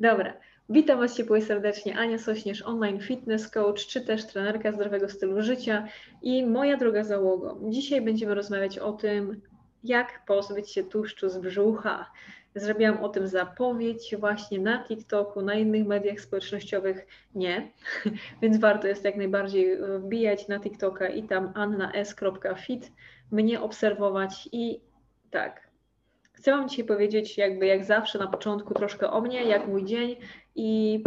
[0.00, 0.34] Dobra,
[0.68, 1.98] witam Was ciepło i serdecznie.
[1.98, 5.88] Ania Sośnierz, online fitness coach, czy też trenerka zdrowego stylu życia
[6.22, 7.58] i moja droga załogo.
[7.68, 9.40] Dzisiaj będziemy rozmawiać o tym,
[9.84, 12.10] jak pozbyć się tłuszczu z brzucha.
[12.54, 17.72] Zrobiłam o tym zapowiedź właśnie na TikToku, na innych mediach społecznościowych nie,
[18.42, 22.92] więc warto jest jak najbardziej wbijać na TikToka i tam annas.fit,
[23.30, 24.80] mnie obserwować i
[25.30, 25.65] tak,
[26.36, 30.16] Chcę Wam dzisiaj powiedzieć, jakby jak zawsze na początku, troszkę o mnie, jak mój dzień
[30.54, 31.02] i,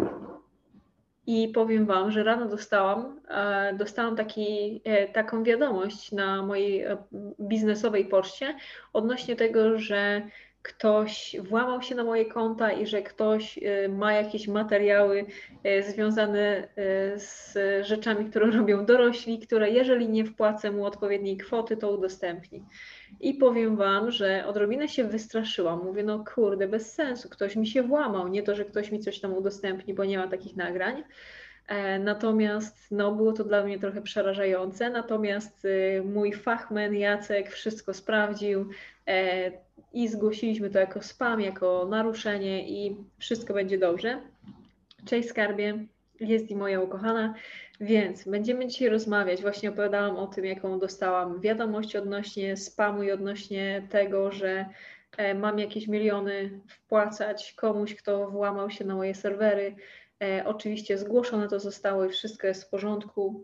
[1.28, 6.98] i powiem Wam, że rano dostałam, e, dostałam taki, e, taką wiadomość na mojej e,
[7.40, 8.56] biznesowej poczcie
[8.94, 10.22] odnośnie tego, że
[10.62, 15.26] ktoś włamał się na moje konta i że ktoś ma jakieś materiały
[15.82, 16.68] związane
[17.16, 17.58] z
[17.88, 22.66] rzeczami, które robią dorośli, które jeżeli nie wpłacę mu odpowiedniej kwoty, to udostępni.
[23.20, 25.84] I powiem Wam, że odrobinę się wystraszyłam.
[25.84, 28.28] Mówię, no kurde, bez sensu, ktoś mi się włamał.
[28.28, 31.04] Nie to, że ktoś mi coś tam udostępni, bo nie ma takich nagrań.
[31.70, 34.90] E, natomiast no, było to dla mnie trochę przerażające.
[34.90, 38.70] Natomiast y, mój fachman Jacek wszystko sprawdził
[39.08, 39.52] e,
[39.94, 44.22] i zgłosiliśmy to jako spam, jako naruszenie i wszystko będzie dobrze.
[45.06, 45.86] Cześć skarbie,
[46.20, 47.34] jest i moja ukochana.
[47.82, 49.42] Więc będziemy dzisiaj rozmawiać.
[49.42, 54.66] Właśnie opowiadałam o tym, jaką dostałam wiadomość odnośnie spamu i odnośnie tego, że
[55.36, 59.76] mam jakieś miliony wpłacać komuś, kto włamał się na moje serwery.
[60.24, 63.44] E, oczywiście zgłoszone to zostało i wszystko jest w porządku.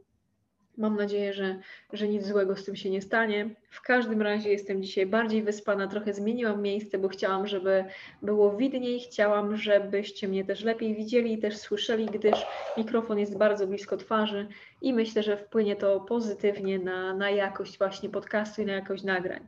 [0.78, 1.59] Mam nadzieję, że,
[1.94, 3.50] że nic złego z tym się nie stanie.
[3.70, 7.86] W każdym razie jestem dzisiaj bardziej wyspana, trochę zmieniłam miejsce, bo chciałam, żeby
[8.22, 12.46] było widniej, chciałam, żebyście mnie też lepiej widzieli i też słyszeli, gdyż
[12.78, 14.47] mikrofon jest bardzo blisko twarzy
[14.82, 19.47] i myślę, że wpłynie to pozytywnie na, na jakość właśnie podcastu i na jakość nagrań.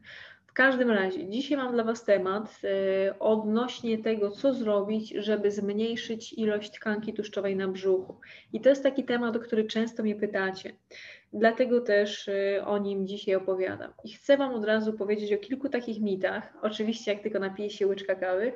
[0.58, 6.72] Każdym razie, dzisiaj mam dla Was temat yy, odnośnie tego, co zrobić, żeby zmniejszyć ilość
[6.72, 8.20] tkanki tłuszczowej na brzuchu.
[8.54, 10.72] I to jest taki temat, o który często mnie pytacie.
[11.34, 13.94] Dlatego też y, o nim dzisiaj opowiadam.
[14.04, 16.54] I chcę Wam od razu powiedzieć o kilku takich mitach.
[16.62, 18.54] Oczywiście, jak tylko napiję się łyczka kawy.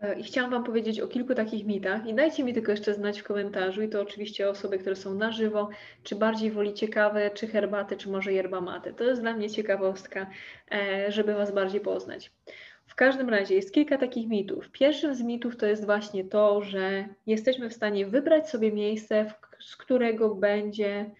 [0.00, 2.06] E, I chciałam Wam powiedzieć o kilku takich mitach.
[2.06, 5.32] I dajcie mi tylko jeszcze znać w komentarzu, i to oczywiście osoby, które są na
[5.32, 5.68] żywo,
[6.02, 8.92] czy bardziej wolicie kawę, czy herbatę, czy może yerba mate.
[8.92, 10.26] To jest dla mnie ciekawostka,
[10.72, 12.32] e, żeby Was bardziej poznać.
[12.86, 14.70] W każdym razie jest kilka takich mitów.
[14.70, 19.76] Pierwszym z mitów to jest właśnie to, że jesteśmy w stanie wybrać sobie miejsce, z
[19.76, 21.10] którego będzie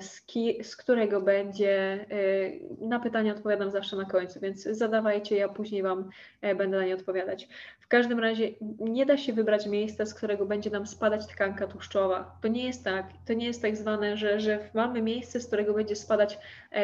[0.00, 5.48] z, ki, z, którego będzie, e, na pytania odpowiadam zawsze na końcu, więc zadawajcie, ja
[5.48, 7.48] później Wam e, będę na nie odpowiadać.
[7.80, 12.38] W każdym razie nie da się wybrać miejsca, z którego będzie nam spadać tkanka tłuszczowa.
[12.42, 15.74] To nie jest tak, to nie jest tak zwane, że, że mamy miejsce, z którego
[15.74, 16.38] będzie spadać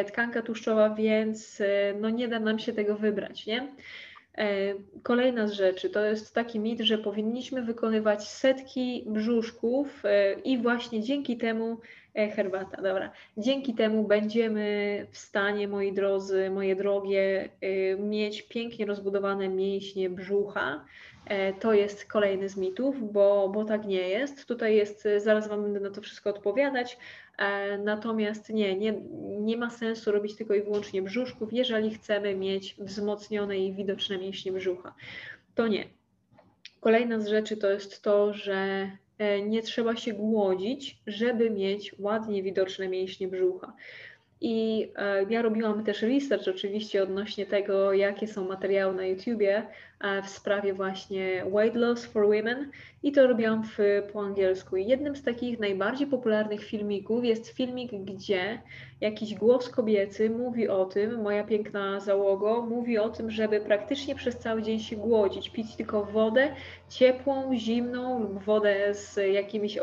[0.06, 1.62] tkanka tłuszczowa, więc
[2.00, 3.68] no nie da nam się tego wybrać, nie?
[4.38, 10.58] E, kolejna z rzeczy to jest taki mit, że powinniśmy wykonywać setki brzuszków e, i
[10.58, 11.78] właśnie dzięki temu
[12.14, 13.10] e, herbata, dobra.
[13.36, 17.48] Dzięki temu będziemy w stanie, moi drodzy, moje drogie,
[17.98, 20.84] mieć pięknie rozbudowane mięśnie brzucha.
[21.60, 24.46] To jest kolejny z mitów, bo, bo tak nie jest.
[24.46, 26.98] Tutaj jest, zaraz Wam będę na to wszystko odpowiadać,
[27.78, 28.92] natomiast nie, nie,
[29.40, 34.52] nie ma sensu robić tylko i wyłącznie brzuszków, jeżeli chcemy mieć wzmocnione i widoczne mięśnie
[34.52, 34.94] brzucha.
[35.54, 35.84] To nie.
[36.80, 42.42] Kolejna z rzeczy to jest to, że e, nie trzeba się głodzić, żeby mieć ładnie
[42.42, 43.72] widoczne mięśnie brzucha.
[44.40, 49.66] I e, ja robiłam też research oczywiście odnośnie tego, jakie są materiały na YouTubie
[50.22, 52.70] w sprawie właśnie weight loss for women
[53.02, 53.78] i to robiłam w,
[54.12, 54.76] po angielsku.
[54.76, 58.62] I jednym z takich najbardziej popularnych filmików jest filmik, gdzie
[59.00, 64.38] jakiś głos kobiecy mówi o tym, moja piękna załogo, mówi o tym, żeby praktycznie przez
[64.38, 66.54] cały dzień się głodzić, pić tylko wodę
[66.88, 69.78] ciepłą, zimną lub wodę z jakimiś,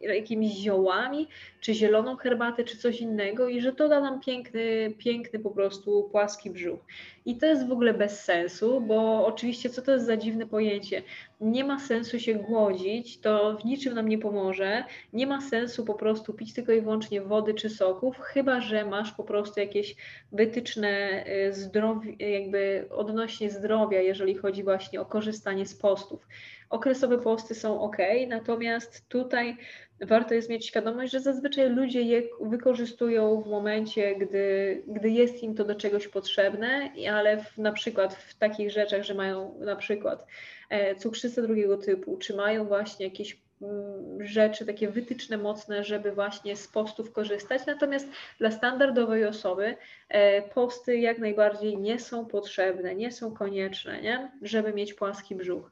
[0.00, 1.28] jakimiś ziołami,
[1.60, 6.08] czy zieloną herbatę, czy coś innego i że to da nam piękny, piękny po prostu
[6.10, 6.80] płaski brzuch.
[7.26, 11.02] I to jest w ogóle bez sensu, bo oczywiście co to jest za dziwne pojęcie?
[11.40, 14.84] Nie ma sensu się głodzić, to w niczym nam nie pomoże.
[15.12, 19.12] Nie ma sensu po prostu pić tylko i wyłącznie wody czy soków, chyba że masz
[19.12, 19.96] po prostu jakieś
[20.32, 26.26] wytyczne y, zdrowi, jakby odnośnie zdrowia, jeżeli chodzi właśnie o korzystanie z postów.
[26.70, 27.96] Okresowe posty są ok,
[28.28, 29.56] natomiast tutaj
[30.00, 35.54] warto jest mieć świadomość, że zazwyczaj ludzie je wykorzystują w momencie, gdy, gdy jest im
[35.54, 40.26] to do czegoś potrzebne, ale w, na przykład w takich rzeczach, że mają na przykład
[40.70, 46.56] e, cukrzycę drugiego typu, czy mają właśnie jakieś mm, rzeczy takie wytyczne mocne, żeby właśnie
[46.56, 47.66] z postów korzystać.
[47.66, 48.08] Natomiast
[48.38, 49.76] dla standardowej osoby
[50.08, 54.30] e, posty jak najbardziej nie są potrzebne, nie są konieczne, nie?
[54.42, 55.70] żeby mieć płaski brzuch.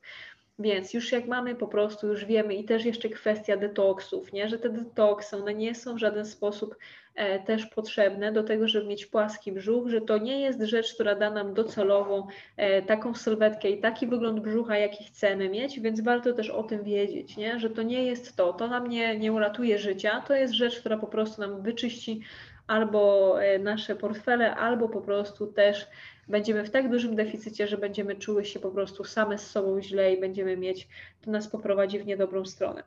[0.59, 4.49] Więc już jak mamy po prostu, już wiemy i też jeszcze kwestia detoksów, nie?
[4.49, 6.77] że te detoksy, one nie są w żaden sposób
[7.15, 11.15] e, też potrzebne do tego, żeby mieć płaski brzuch, że to nie jest rzecz, która
[11.15, 12.27] da nam docelowo
[12.57, 16.85] e, taką sylwetkę i taki wygląd brzucha, jaki chcemy mieć, więc warto też o tym
[16.85, 17.61] wiedzieć, nie?
[17.61, 20.99] że to nie jest to, to nam nie, nie uratuje życia, to jest rzecz, która
[20.99, 22.21] po prostu nam wyczyści
[22.69, 25.87] albo e, nasze portfele, albo po prostu też
[26.29, 30.13] będziemy w tak dużym deficycie, że będziemy czuły się po prostu same z sobą źle
[30.13, 30.89] i będziemy mieć,
[31.21, 32.83] to nas poprowadzi w niedobrą stronę.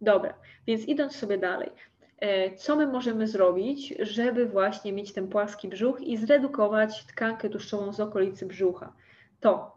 [0.00, 0.34] Dobra,
[0.66, 1.70] więc idąc sobie dalej,
[2.18, 7.92] e, co my możemy zrobić, żeby właśnie mieć ten płaski brzuch i zredukować tkankę tłuszczową
[7.92, 8.92] z okolicy brzucha?
[9.40, 9.76] To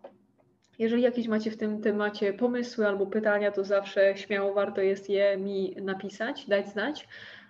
[0.79, 5.37] jeżeli jakieś macie w tym temacie pomysły albo pytania, to zawsze śmiało warto jest je
[5.37, 7.07] mi napisać, dać znać,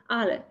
[0.07, 0.41] ale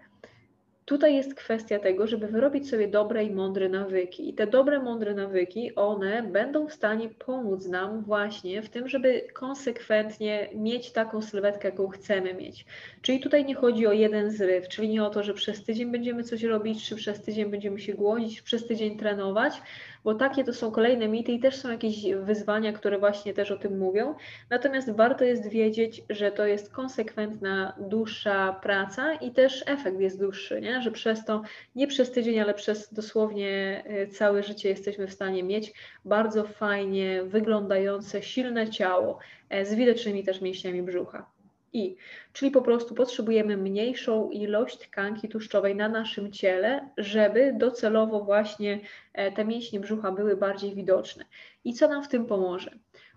[0.88, 4.29] Tutaj jest kwestia tego, żeby wyrobić sobie dobre i mądre nawyki.
[4.29, 9.29] I te dobre, mądre nawyki, one będą w stanie pomóc nam właśnie w tym, żeby
[9.32, 12.67] konsekwentnie mieć taką sylwetkę, jaką chcemy mieć.
[13.02, 16.25] Czyli tutaj nie chodzi o jeden zryw, czyli nie o to, że przez tydzień będziemy
[16.25, 19.62] coś robić, czy przez tydzień będziemy się głodzić, czy przez tydzień trenować,
[20.05, 23.56] bo takie to są kolejne mity i też są jakieś wyzwania, które właśnie też o
[23.56, 24.14] tym mówią.
[24.50, 30.61] Natomiast warto jest wiedzieć, że to jest konsekwentna, dłuższa praca i też efekt jest dłuższy,
[30.61, 30.77] nie?
[30.80, 31.42] Że przez to,
[31.75, 35.72] nie przez tydzień, ale przez dosłownie e, całe życie jesteśmy w stanie mieć
[36.04, 39.19] bardzo fajnie wyglądające, silne ciało
[39.50, 41.30] e, z widocznymi też mięśniami brzucha.
[41.72, 41.96] I,
[42.32, 48.80] czyli po prostu potrzebujemy mniejszą ilość tkanki tłuszczowej na naszym ciele, żeby docelowo właśnie
[49.12, 51.25] e, te mięśnie brzucha były bardziej widoczne.
[51.64, 52.70] I co nam w tym pomoże?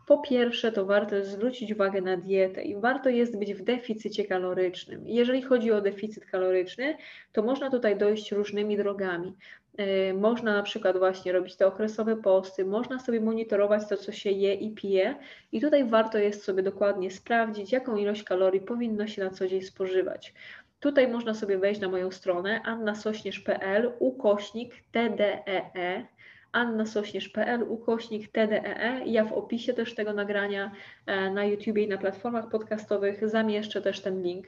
[0.07, 5.07] Po pierwsze, to warto zwrócić uwagę na dietę i warto jest być w deficycie kalorycznym.
[5.07, 6.97] Jeżeli chodzi o deficyt kaloryczny,
[7.31, 9.35] to można tutaj dojść różnymi drogami.
[9.77, 14.31] E, można na przykład właśnie robić te okresowe posty, można sobie monitorować to, co się
[14.31, 15.15] je i pije
[15.51, 19.61] i tutaj warto jest sobie dokładnie sprawdzić, jaką ilość kalorii powinno się na co dzień
[19.61, 20.33] spożywać.
[20.79, 26.05] Tutaj można sobie wejść na moją stronę annasośnierz.pl ukośnik TDEE
[26.51, 29.01] annasośnierz.pl ukośnik TDEE.
[29.05, 30.71] Ja w opisie też tego nagrania
[31.05, 34.45] e, na YouTube i na platformach podcastowych zamieszczę też ten link.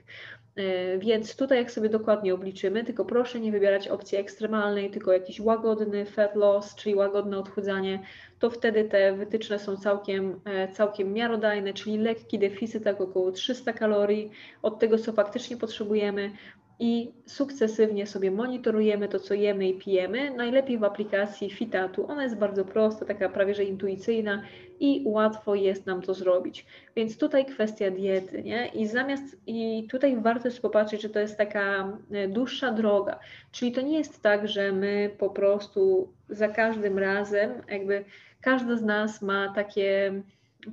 [0.56, 5.39] E, więc tutaj jak sobie dokładnie obliczymy, tylko proszę nie wybierać opcji ekstremalnej, tylko jakiś
[5.39, 8.00] łagodny fat loss, czyli łagodne odchudzanie,
[8.39, 13.74] to wtedy te wytyczne są całkiem, e, całkiem miarodajne, czyli lekki deficyt, tak około 300
[13.74, 16.32] kalorii od tego, co faktycznie potrzebujemy,
[16.80, 20.32] i sukcesywnie sobie monitorujemy to, co jemy i pijemy.
[20.32, 22.08] Najlepiej w aplikacji Fitatu.
[22.08, 24.44] Ona jest bardzo prosta, taka prawie że intuicyjna
[24.80, 26.65] i łatwo jest nam to zrobić.
[26.96, 28.68] Więc tutaj kwestia diety, nie?
[28.68, 33.20] I zamiast, i tutaj warto jest popatrzeć, że to jest taka e, dłuższa droga.
[33.51, 38.06] Czyli to nie jest tak, że my po prostu za każdym razem, jakby
[38.42, 40.13] każdy z nas ma takie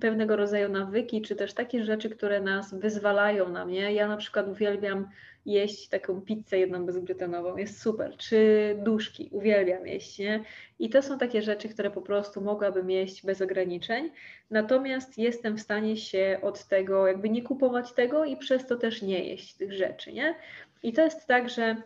[0.00, 3.92] pewnego rodzaju nawyki, czy też takie rzeczy, które nas wyzwalają na mnie.
[3.94, 5.09] Ja na przykład uwielbiam
[5.47, 8.16] jeść taką pizzę jedną bezglutenową, jest super.
[8.16, 10.44] Czy duszki, uwielbiam jeść, nie?
[10.78, 14.11] I to są takie rzeczy, które po prostu mogłabym jeść bez ograniczeń,
[14.50, 19.02] natomiast jestem w stanie się od tego, jakby nie kupować tego i przez to też
[19.02, 20.35] nie jeść tych rzeczy, nie?
[20.82, 21.76] I to jest tak, że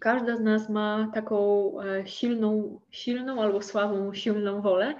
[0.00, 4.94] każda z nas ma taką e, silną, silną albo słabą, silną wolę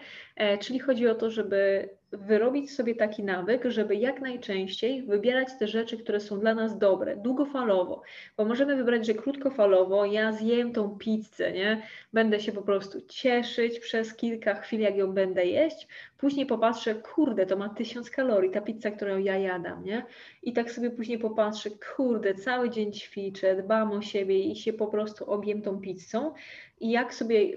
[0.61, 5.99] czyli chodzi o to, żeby wyrobić sobie taki nawyk, żeby jak najczęściej wybierać te rzeczy,
[5.99, 8.03] które są dla nas dobre, długofalowo,
[8.37, 11.83] bo możemy wybrać, że krótkofalowo ja zjem tą pizzę, nie?
[12.13, 17.47] Będę się po prostu cieszyć przez kilka chwil, jak ją będę jeść, później popatrzę, kurde,
[17.47, 20.05] to ma tysiąc kalorii, ta pizza, którą ja jadam, nie?
[20.43, 24.87] I tak sobie później popatrzę, kurde, cały dzień ćwiczę, dbam o siebie i się po
[24.87, 26.35] prostu objem tą pizzą
[26.81, 27.57] i jak sobie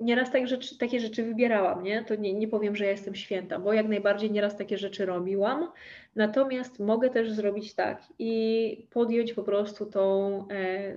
[0.00, 2.04] nieraz tak rzeczy, takie rzeczy wybierałam, nie?
[2.04, 5.68] To nie, nie powiem, że ja jestem święta, bo jak najbardziej nieraz takie rzeczy robiłam.
[6.16, 10.96] Natomiast mogę też zrobić tak i podjąć po prostu tą, e,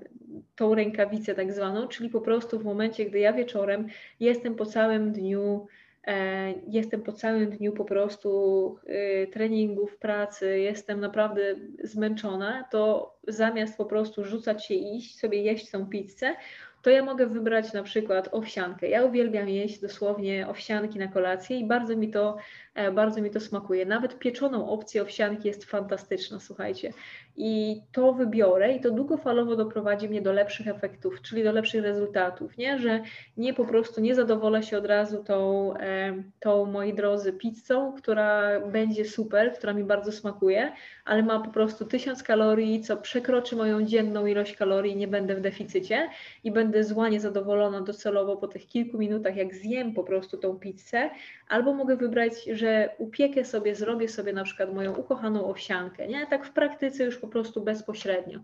[0.55, 3.88] tą rękawicę tak zwaną, czyli po prostu w momencie, gdy ja wieczorem
[4.20, 5.67] jestem po całym dniu
[6.08, 8.75] e, Jestem po całym dniu po prostu
[9.24, 15.72] y, treningów, pracy, jestem naprawdę zmęczona, to zamiast po prostu rzucać się iść sobie jeść
[15.72, 16.36] tą pizzę,
[16.81, 18.89] to ja mogę wybrać na przykład owsiankę.
[18.89, 22.38] Ja uwielbiam jeść dosłownie owsianki na kolację i bardzo mi to,
[22.75, 23.85] e, bardzo mi to smakuje.
[23.85, 26.93] Nawet pieczoną opcję owsianki jest fantastyczna, słuchajcie.
[27.35, 32.57] I to wybiorę i to długofalowo doprowadzi mnie do lepszych efektów, czyli do lepszych rezultatów,
[32.57, 32.79] nie?
[32.79, 33.01] Że
[33.38, 38.59] nie po prostu nie zadowolę się od razu tą, e, tą moi drodzy, pizzą, która
[38.59, 40.71] będzie super, która mi bardzo smakuje,
[41.05, 45.41] ale ma po prostu tysiąc kalorii, co przekroczy moją dzienną ilość kalorii, nie będę w
[45.41, 46.09] deficycie
[46.43, 51.09] i będę zła, niezadowolona docelowo po tych kilku minutach, jak zjem po prostu tą pizzę,
[51.47, 56.27] albo mogę wybrać, że upiekę sobie, zrobię sobie na przykład moją ukochaną owsiankę, nie?
[56.27, 58.39] Tak w praktyce już po prostu bezpośrednio.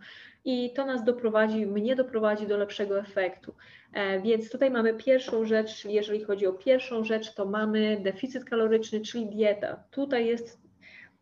[0.45, 3.53] I to nas doprowadzi, mnie doprowadzi do lepszego efektu.
[3.93, 9.01] E, więc tutaj mamy pierwszą rzecz, jeżeli chodzi o pierwszą rzecz, to mamy deficyt kaloryczny,
[9.01, 9.83] czyli dieta.
[9.91, 10.66] Tutaj jest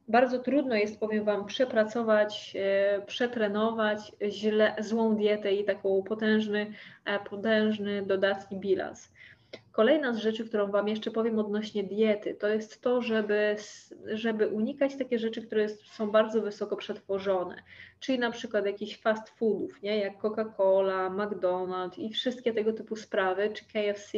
[0.08, 6.74] bardzo trudno jest, powiem Wam, przepracować, e, przetrenować źle, złą dietę i taką potężny,
[7.06, 9.12] e, potężny dodatni bilans.
[9.72, 13.56] Kolejna z rzeczy, którą Wam jeszcze powiem odnośnie diety, to jest to, żeby,
[14.06, 17.56] żeby unikać takie rzeczy, które są bardzo wysoko przetworzone,
[18.00, 19.98] czyli na przykład jakichś fast foodów, nie?
[19.98, 24.18] jak Coca-Cola, McDonald's i wszystkie tego typu sprawy, czy KFC,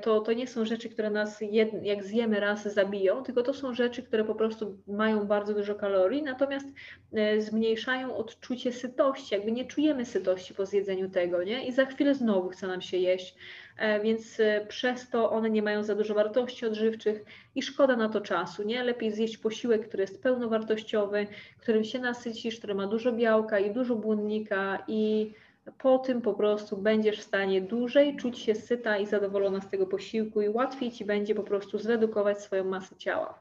[0.00, 3.74] to, to nie są rzeczy, które nas jed, jak zjemy raz zabiją, tylko to są
[3.74, 6.66] rzeczy, które po prostu mają bardzo dużo kalorii, natomiast
[7.12, 11.66] e, zmniejszają odczucie sytości, jakby nie czujemy sytości po zjedzeniu tego, nie?
[11.66, 13.36] I za chwilę znowu chce nam się jeść,
[13.78, 18.20] e, więc przez to one nie mają za dużo wartości odżywczych i szkoda na to
[18.20, 18.84] czasu, nie?
[18.84, 21.26] Lepiej zjeść posiłek, który jest pełnowartościowy,
[21.60, 25.32] którym się nasycisz, który ma dużo białka i dużo błonnika i
[25.78, 29.86] po tym po prostu będziesz w stanie dłużej czuć się syta i zadowolona z tego
[29.86, 33.38] posiłku i łatwiej Ci będzie po prostu zredukować swoją masę ciała.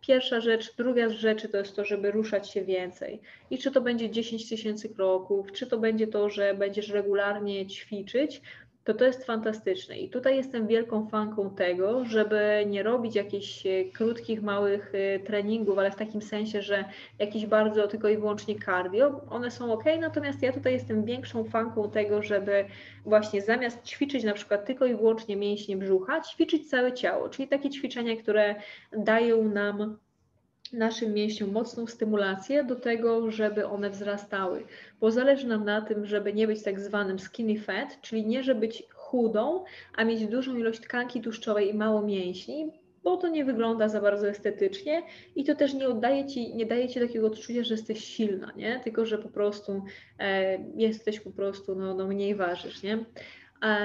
[0.00, 3.20] Pierwsza rzecz, druga z rzeczy to jest to, żeby ruszać się więcej.
[3.50, 8.42] I czy to będzie 10 tysięcy kroków, czy to będzie to, że będziesz regularnie ćwiczyć,
[8.84, 9.98] to to jest fantastyczne.
[9.98, 15.78] I tutaj jestem wielką fanką tego, żeby nie robić jakichś e, krótkich, małych e, treningów,
[15.78, 16.84] ale w takim sensie, że
[17.18, 19.20] jakiś bardzo tylko i wyłącznie cardio.
[19.30, 22.64] One są ok, natomiast ja tutaj jestem większą fanką tego, żeby
[23.04, 27.70] właśnie zamiast ćwiczyć na przykład tylko i wyłącznie mięśnie brzucha, ćwiczyć całe ciało, czyli takie
[27.70, 28.54] ćwiczenia, które
[28.92, 29.96] dają nam
[30.72, 34.64] naszym mięśniom mocną stymulację do tego, żeby one wzrastały,
[35.00, 38.60] bo zależy nam na tym, żeby nie być tak zwanym skinny fat, czyli nie żeby
[38.60, 39.64] być chudą,
[39.96, 42.70] a mieć dużą ilość tkanki tłuszczowej i mało mięśni,
[43.02, 45.02] bo to nie wygląda za bardzo estetycznie
[45.36, 48.80] i to też nie oddaje ci, nie daje ci takiego odczucia, że jesteś silna, nie?
[48.84, 49.82] Tylko, że po prostu
[50.18, 53.04] e, jesteś po prostu, no, no mniej ważysz, nie?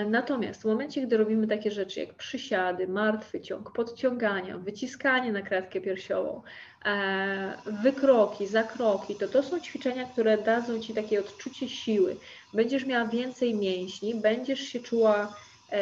[0.09, 5.81] Natomiast w momencie, gdy robimy takie rzeczy jak przysiady, martwy ciąg, podciągania, wyciskanie na kratkę
[5.81, 6.41] piersiową,
[6.85, 12.15] e, wykroki, zakroki, to to są ćwiczenia, które dadzą Ci takie odczucie siły.
[12.53, 15.35] Będziesz miała więcej mięśni, będziesz się czuła
[15.71, 15.77] e,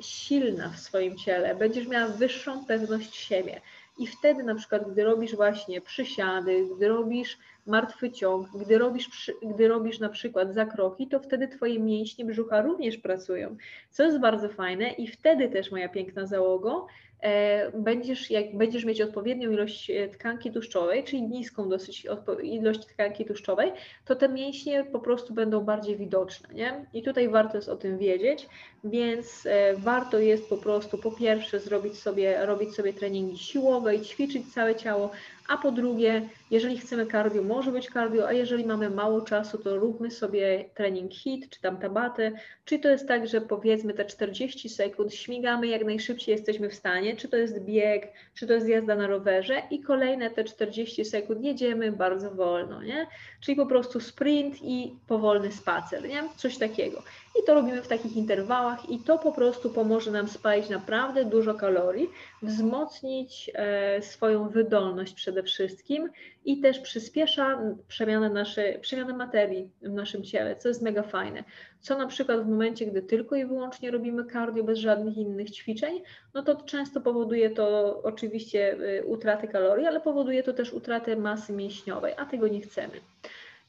[0.00, 3.60] silna w swoim ciele, będziesz miała wyższą pewność siebie.
[3.98, 7.38] I wtedy na przykład, gdy robisz właśnie przysiady, gdy robisz
[7.70, 12.96] martwy ciąg, gdy robisz, gdy robisz na przykład zakroki, to wtedy Twoje mięśnie brzucha również
[12.96, 13.56] pracują,
[13.90, 16.86] co jest bardzo fajne i wtedy też moja piękna załogo,
[17.22, 22.06] E, będziesz, jak będziesz mieć odpowiednią ilość e, tkanki tłuszczowej, czyli niską dosyć
[22.42, 23.72] ilość tkanki tłuszczowej,
[24.04, 26.54] to te mięśnie po prostu będą bardziej widoczne.
[26.54, 26.86] Nie?
[26.94, 28.48] I tutaj warto jest o tym wiedzieć,
[28.84, 34.00] więc e, warto jest po prostu po pierwsze zrobić sobie, robić sobie treningi siłowe i
[34.00, 35.10] ćwiczyć całe ciało,
[35.50, 39.76] A po drugie, jeżeli chcemy cardio, może być cardio, a jeżeli mamy mało czasu, to
[39.76, 42.32] róbmy sobie trening hit, czy tam tabatę.
[42.64, 47.16] Czy to jest tak, że powiedzmy te 40 sekund śmigamy jak najszybciej jesteśmy w stanie,
[47.16, 51.44] czy to jest bieg, czy to jest jazda na rowerze i kolejne te 40 sekund
[51.44, 53.06] jedziemy bardzo wolno, nie?
[53.40, 56.22] Czyli po prostu sprint i powolny spacer, nie?
[56.36, 57.02] Coś takiego.
[57.38, 61.54] I to robimy w takich interwałach i to po prostu pomoże nam spalić naprawdę dużo
[61.54, 62.10] kalorii,
[62.42, 66.10] wzmocnić e, swoją wydolność przede wszystkim
[66.44, 71.44] i też przyspiesza przemianę, nasze, przemianę materii w naszym ciele, co jest mega fajne.
[71.80, 76.02] Co na przykład w momencie, gdy tylko i wyłącznie robimy cardio bez żadnych innych ćwiczeń,
[76.34, 81.52] no to często powoduje to oczywiście y, utratę kalorii, ale powoduje to też utratę masy
[81.52, 83.00] mięśniowej, a tego nie chcemy.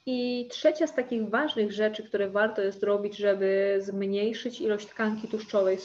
[0.06, 5.78] I trzecia z takich ważnych rzeczy, które warto jest robić, żeby zmniejszyć ilość tkanki tłuszczowej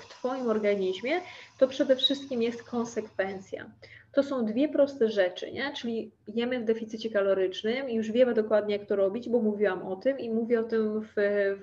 [0.00, 1.20] w Twoim organizmie,
[1.58, 3.70] to przede wszystkim jest konsekwencja.
[4.12, 5.72] To są dwie proste rzeczy, nie?
[5.72, 9.96] czyli jemy w deficycie kalorycznym i już wiemy dokładnie, jak to robić, bo mówiłam o
[9.96, 11.12] tym i mówię o tym w,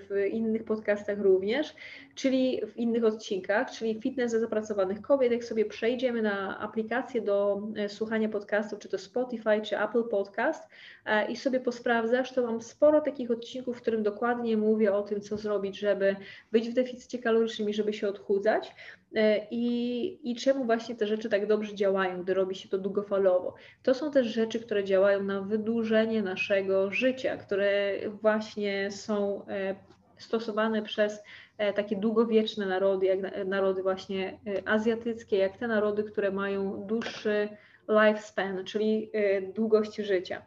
[0.09, 1.75] w innych podcastach również,
[2.15, 5.31] czyli w innych odcinkach, czyli fitness dla zapracowanych kobiet.
[5.31, 10.69] Jak sobie przejdziemy na aplikację do e, słuchania podcastów, czy to Spotify, czy Apple Podcast
[11.05, 15.21] e, i sobie posprawdzasz, to mam sporo takich odcinków, w którym dokładnie mówię o tym,
[15.21, 16.15] co zrobić, żeby
[16.51, 18.75] być w deficycie kalorycznym i żeby się odchudzać.
[19.15, 23.55] E, I, I czemu właśnie te rzeczy tak dobrze działają, gdy robi się to długofalowo.
[23.83, 29.75] To są też rzeczy, które działają na wydłużenie naszego życia, które właśnie są e,
[30.17, 31.23] stosowane przez
[31.57, 37.49] e, takie długowieczne narody, jak narody właśnie azjatyckie, jak te narody, które mają dłuższy
[37.89, 39.11] lifespan, czyli
[39.55, 40.41] długość życia.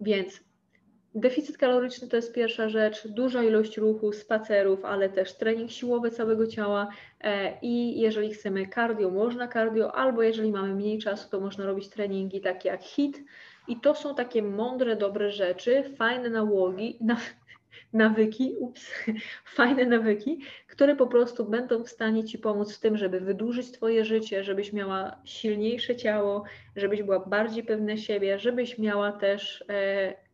[0.00, 0.40] Więc
[1.18, 6.46] Deficyt kaloryczny to jest pierwsza rzecz, duża ilość ruchu, spacerów, ale też trening siłowy całego
[6.46, 6.88] ciała.
[7.20, 11.88] E, i jeżeli chcemy cardio, można cardio, albo jeżeli mamy mniej czasu, to można robić
[11.88, 13.24] treningi takie jak HIT
[13.68, 17.16] i to są takie mądre, dobre rzeczy, fajne nałogi, na,
[17.92, 18.90] nawyki, ups,
[19.56, 24.04] fajne nawyki, które po prostu będą w stanie Ci pomóc w tym, żeby wydłużyć Twoje
[24.04, 26.44] życie, żebyś miała silniejsze ciało,
[26.76, 30.25] żebyś była bardziej pewna siebie, żebyś miała też e,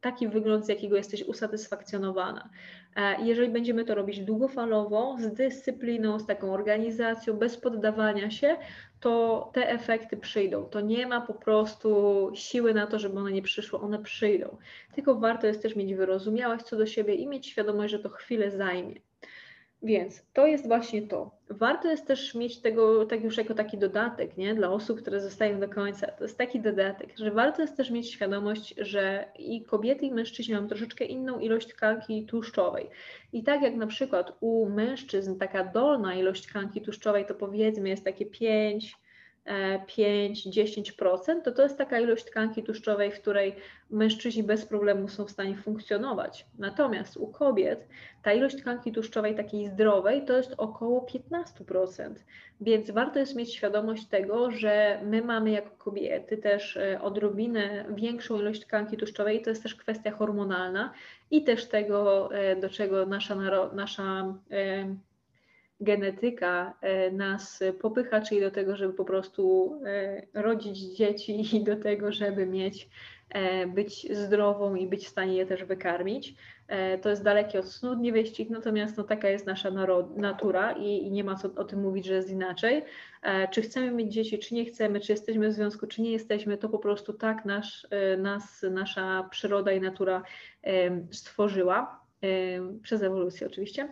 [0.00, 2.50] taki wygląd, z jakiego jesteś usatysfakcjonowana.
[2.96, 8.56] E, jeżeli będziemy to robić długofalowo, z dyscypliną, z taką organizacją, bez poddawania się,
[9.00, 10.64] to te efekty przyjdą.
[10.64, 14.56] To nie ma po prostu siły na to, żeby one nie przyszły, one przyjdą.
[14.94, 18.50] Tylko warto jest też mieć wyrozumiałość co do siebie i mieć świadomość, że to chwilę
[18.50, 19.09] zajmie.
[19.82, 21.30] Więc to jest właśnie to.
[21.50, 24.54] Warto jest też mieć tego tak już jako taki dodatek, nie?
[24.54, 26.06] Dla osób, które zostają do końca.
[26.06, 30.54] To jest taki dodatek, że warto jest też mieć świadomość, że i kobiety, i mężczyźni
[30.54, 32.90] mają troszeczkę inną ilość tkanki tłuszczowej.
[33.32, 38.04] I tak jak na przykład u mężczyzn taka dolna ilość tkanki tłuszczowej to powiedzmy jest
[38.04, 38.96] takie 5,
[39.86, 43.56] 5-10%, to to jest taka ilość tkanki tłuszczowej, w której
[43.90, 46.46] mężczyźni bez problemu są w stanie funkcjonować.
[46.58, 47.88] Natomiast u kobiet
[48.22, 51.06] ta ilość tkanki tłuszczowej takiej zdrowej to jest około
[51.66, 52.14] 15%.
[52.60, 58.40] Więc warto jest mieć świadomość tego, że my mamy jako kobiety też e, odrobinę większą
[58.40, 60.92] ilość tkanki tłuszczowej, to jest też kwestia hormonalna
[61.30, 63.34] i też tego, e, do czego nasza,
[63.72, 64.94] nasza e,
[65.80, 71.76] genetyka e, nas popycha, czyli do tego, żeby po prostu e, rodzić dzieci i do
[71.76, 72.88] tego, żeby mieć,
[73.30, 76.34] e, być zdrową i być w stanie je też wykarmić.
[77.02, 79.70] To jest dalekie od snu, nie wyścig, natomiast no, taka jest nasza
[80.16, 82.82] natura i, i, nie ma co o tym mówić, że jest inaczej.
[83.50, 86.68] Czy chcemy mieć dzieci, czy nie chcemy, czy jesteśmy w związku, czy nie jesteśmy, to
[86.68, 87.86] po prostu tak nasz,
[88.18, 90.22] nas, nasza przyroda i natura
[91.10, 92.00] stworzyła
[92.82, 93.88] przez ewolucję oczywiście,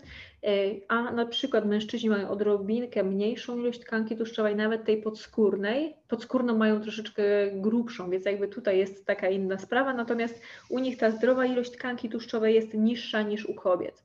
[0.88, 5.96] a na przykład mężczyźni mają odrobinkę mniejszą ilość tkanki tłuszczowej, nawet tej podskórnej.
[6.08, 11.10] Podskórną mają troszeczkę grubszą, więc jakby tutaj jest taka inna sprawa, natomiast u nich ta
[11.10, 14.04] zdrowa ilość tkanki tłuszczowej jest niższa niż u kobiet.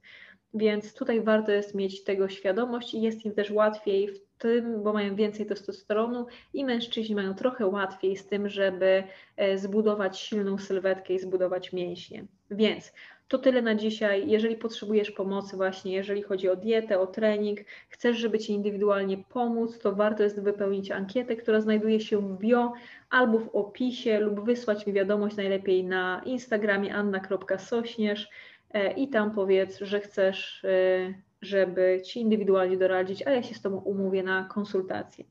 [0.53, 4.93] Więc tutaj warto jest mieć tego świadomość i jest im też łatwiej w tym, bo
[4.93, 9.03] mają więcej testosteronu i mężczyźni mają trochę łatwiej z tym, żeby
[9.37, 12.25] e, zbudować silną sylwetkę i zbudować mięśnie.
[12.51, 12.93] Więc
[13.27, 14.29] to tyle na dzisiaj.
[14.29, 17.59] Jeżeli potrzebujesz pomocy właśnie, jeżeli chodzi o dietę, o trening,
[17.89, 22.73] chcesz, żeby Ci indywidualnie pomóc, to warto jest wypełnić ankietę, która znajduje się w bio
[23.09, 28.29] albo w opisie lub wysłać mi wiadomość najlepiej na Instagramie anna.sośnierz
[28.71, 33.61] e, i tam powiedz, że chcesz e, żeby Ci indywidualnie doradzić, a ja się z
[33.61, 35.25] Tobą umówię na konsultację.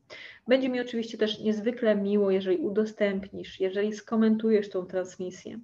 [0.49, 5.59] Będzie mi oczywiście też niezwykle miło, jeżeli udostępnisz, jeżeli skomentujesz tą transmisję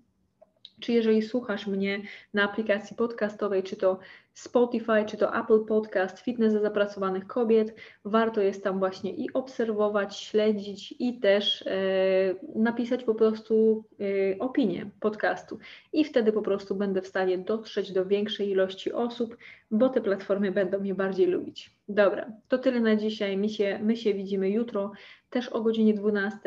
[0.80, 2.00] czy jeżeli słuchasz mnie
[2.34, 3.98] na aplikacji podcastowej, czy to
[4.38, 10.16] Spotify, czy to Apple Podcast, Fitness dla zapracowanych kobiet, warto jest tam właśnie i obserwować,
[10.16, 11.70] śledzić i też e,
[12.54, 15.58] napisać po prostu e, opinię podcastu.
[15.92, 19.36] I wtedy po prostu będę w stanie dotrzeć do większej ilości osób,
[19.70, 21.70] bo te platformy będą mnie bardziej lubić.
[21.88, 23.36] Dobra, to tyle na dzisiaj.
[23.36, 24.92] My się, my się widzimy jutro
[25.30, 26.38] też o godzinie 12.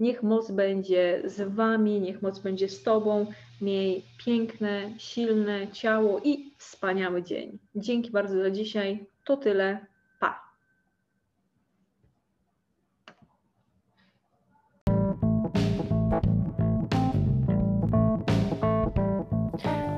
[0.00, 3.26] Niech moc będzie z Wami, niech moc będzie z Tobą.
[3.60, 7.58] Miej piękne, silne ciało i wspaniały dzień.
[7.74, 9.06] Dzięki bardzo za dzisiaj.
[9.24, 9.86] To tyle.